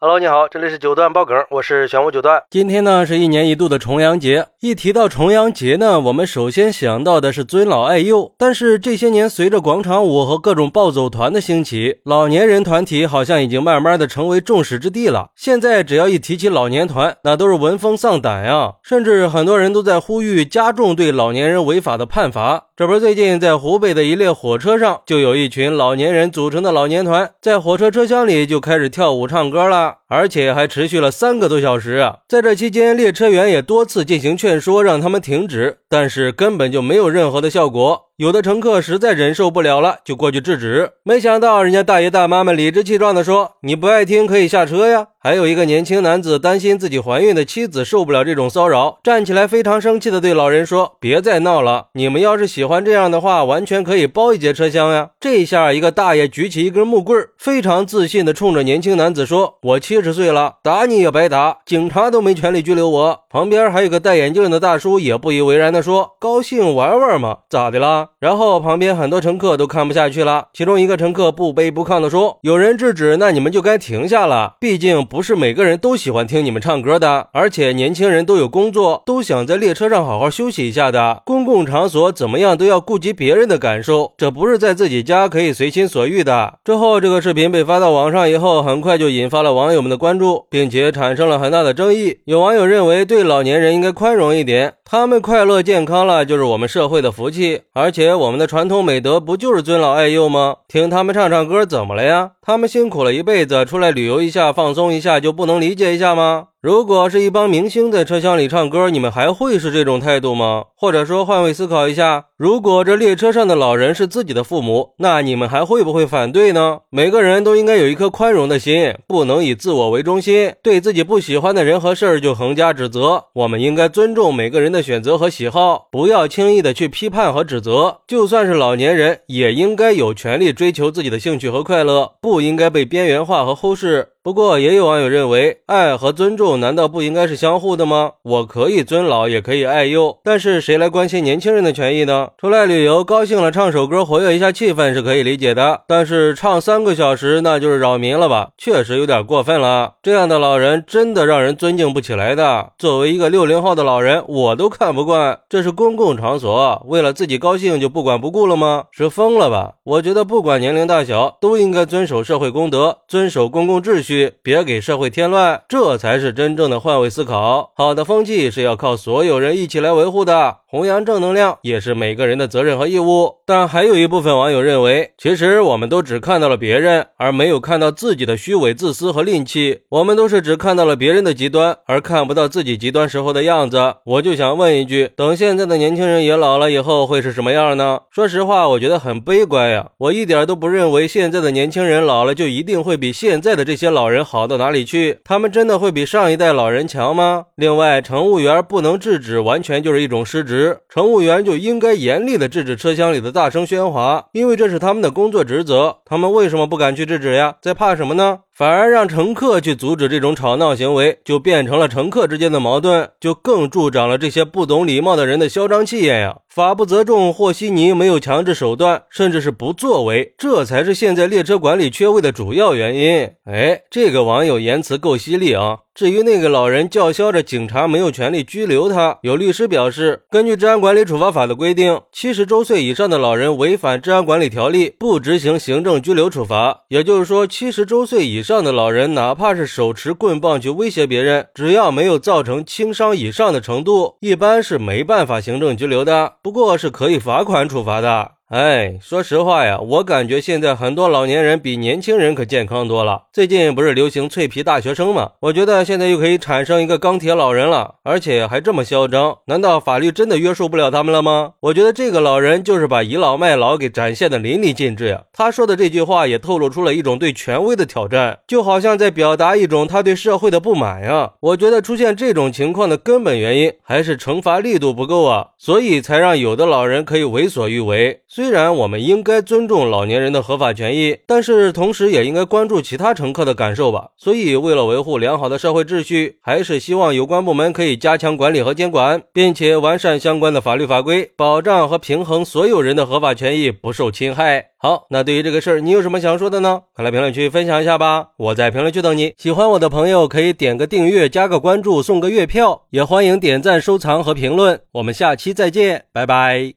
[0.00, 2.40] Hello，你好，这里是九段爆梗，我是玄武九段。
[2.50, 8.32] 今天呢是一年一度的重阳节，一提到重阳节呢，我们首先想到的是尊老爱幼。
[8.38, 15.30] 但是这些年，随着广场舞和各种暴走团的兴起，老年人团体好像已经慢慢的成为众矢之的了。
[15.34, 22.66] 现在只要一提起老年团，那都是闻风丧胆呀，甚至很多人都在呼吁加重对老年人违法的判罚。
[22.76, 29.87] 这不是最近在湖北的一列火车上，就有一群老年人组成的老年团，在火车车厢里就开始跳舞唱歌了。
[30.08, 32.12] 而且还持续了三个多小时！
[32.28, 38.07] 在这期间，列车员也多次进行劝说，让他们停止，但是根本就没有任何的效果。
[38.18, 40.90] 有的乘客实在忍受不了了，就过去制止。
[41.04, 74.54] 没想到，人家大爷大妈们理直气壮地说：“你不爱听，可以下车呀。”还有一个年轻男子担心自己怀孕的妻子受不了这种骚扰，站起来非常生气地对老人说：“别再闹了，你们要是喜欢这样的话，完全可以包一节车厢呀。”这下，一个大爷举起一根木棍，非常自信地冲着年轻男子说：“我七十岁了，打你也白打，警察都没权利拘留我。”旁边还有个戴眼镜的大叔也不以为然地说：“高兴玩玩嘛，咋的啦？”然后旁边很多乘客都看不下去了，其中一个乘客不卑不亢地说：“有人制止，那你们就该停下了。
[74.60, 81.22] 毕竟不是每个人都喜欢听你们唱歌的，而且年轻人都有工作，都想在列车上好好休息一下的。
[81.24, 92.18] 公共场所怎么样都要顾及别人的感受，这不是在自己家可以随心所欲的。”之后，这个视频被发到网上以后，很快就引发了网友们的关注，并且产生了很大的争议。
[92.24, 94.74] 有网友认为，对老年人应该宽容一点。
[94.90, 97.60] 他们快乐健康了，就是我们社会的福气。
[97.74, 100.58] 而且且我们的传统美德不就是尊老爱幼吗？
[100.68, 102.30] 听他们唱唱歌怎么了呀？
[102.40, 106.46] 他们辛苦了一辈子，出来旅游一下，放松一下，就不能理解一下吗？
[106.68, 110.64] 如果是一帮明星在车厢里唱歌，你们还会是这种态度吗？
[110.76, 116.80] 或者说换位思考一下，如果这列车上的老人是自己的父母，那你们还会不会反对呢？
[116.90, 123.24] 每个人都应该有一颗宽容的心，不能以自我为中心，对自己不喜欢的人和事儿就横加指责。
[123.32, 128.00] 我们应该尊重每个人的选择和喜好，不要轻易的去批判和指责。
[128.06, 134.08] 就算是老年人，也应该有权利追求自己的兴趣和快乐，不应该被边缘化和忽视。
[134.20, 138.12] 不过，也有网友认为，爱和尊重难道不应该是相互的吗？
[138.22, 142.28] 我可以尊老，也可以爱幼，但是谁来关心年轻人的权益呢？
[142.38, 148.50] 出来旅游高兴了，唱首歌活跃一下气氛是可以理解的，但是唱三个小时那就是扰民了吧？
[148.58, 149.94] 确实有点过分了。
[150.02, 152.72] 这样的老人真的让人尊敬不起来的。
[152.78, 155.40] 作为一个六零后的老人，我都看不惯。
[155.48, 158.84] 这是公共场所，为了自己高兴就不管不顾了吗？
[158.90, 159.74] 是疯了吧？
[159.84, 164.34] 我觉得不管年龄大小，都应该遵守社会公德，遵守公共秩序。
[164.42, 167.72] 别给社会添乱，这才是真正的换位思考。
[167.74, 173.38] 好的风气是要靠所有人一起来维护的，弘扬正能量也是每个人的责任和义务。
[173.44, 179.80] 但还有一部分网友认为，其实我们都只看到了别人，而没有看到自己的虚伪、自私和吝气。
[179.88, 183.94] 我们都是只看到了别人的极端，而看不到自己极端时候的样子。
[184.04, 188.00] 我就想问一句，等现在的年轻人也老了以后会是什么样呢？
[188.10, 189.90] 说实话，我觉得很悲观呀。
[189.98, 194.08] 我一点都不认为现在的年轻人老了就一定会比现在的这些老。
[194.08, 195.18] 人好到哪里去？
[195.22, 197.46] 他们真的会比上一代老人强吗？
[197.54, 200.78] 另外，乘务员不能制止，完全就是一种失职。
[200.88, 205.98] 乘务员就应该严厉的制止车厢里的大声喧哗，因为这是他们的工作职责。
[206.04, 207.56] 他们为什么不敢去制止呀？
[207.60, 208.40] 在怕什么呢？
[208.58, 216.38] 反而让乘客去阻止这种吵闹行为，就变成了乘客之间的矛盾，就更助长了这些不懂礼貌的人的嚣张气焰呀！
[216.48, 223.30] 法不责众，和稀泥，没有强制手段，甚至是不作为，这才是现在列车管理缺位的主要原因。
[223.44, 225.78] 哎，这个网友言辞够犀利啊！
[225.94, 236.84] 至于那个老人叫嚣着警察没有权利拘留他，有律师表示，根据治安管理处罚法的规定，七十周岁以上的老人违反治安管理条例，不执行行政拘留处罚。
[236.88, 248.37] 也就是说，七十周岁以这样的老人，哪怕是手持棍棒去威胁别人，只要没有造成轻伤以上的程度，一般是没办法行政拘留的，不过是可以罚款处罚的。
[248.48, 253.24] 哎，说实话呀，我感觉现在很多老年人比年轻人可健康多了。
[253.30, 255.32] 最近不是流行脆皮大学生吗？
[255.40, 259.36] 我觉得现在又可以产生一个钢铁老人了，而且还这么嚣张。
[259.48, 261.52] 难道法律真的约束不了他们了吗？
[261.60, 265.24] 我觉得这个老人就是把倚老卖老给展现的淋漓尽致呀。
[265.30, 271.32] 他说的这句话也透露出了一种对权威的挑战，就好像在表达一种他对社会的不满呀。
[271.40, 278.22] 我觉得出现这种情况的根本原因还是惩罚力度不够啊，所以才让有的老人可以为所欲为。
[278.38, 284.10] 虽然我们应该尊重老年人的合法权益，但是同时也应该关注其他乘客的感受吧。
[284.16, 294.66] 所以，为了维护良好的社会秩序，还是希望有关部门可以加强管理和监管，并且完善相关的法律法规，保障和平衡所有人的合法权益不受侵害。
[294.76, 296.82] 好，那对于这个事儿，你有什么想说的呢？
[296.94, 298.28] 快来评论区分享一下吧！
[298.36, 299.34] 我在评论区等你。
[299.36, 304.80] 喜欢我的朋友可以点个订阅、加个关注、送个月票，也欢迎点赞、收藏和评论。
[304.92, 306.74] 我们下期再见，拜拜。